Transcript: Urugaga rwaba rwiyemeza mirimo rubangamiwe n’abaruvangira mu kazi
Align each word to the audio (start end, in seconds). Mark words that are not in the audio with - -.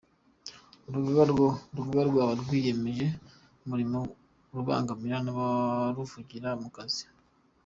Urugaga 0.87 2.01
rwaba 2.09 2.31
rwiyemeza 2.41 3.07
mirimo 3.69 3.99
rubangamiwe 4.55 5.17
n’abaruvangira 5.21 6.49
mu 6.63 6.69
kazi 6.75 7.05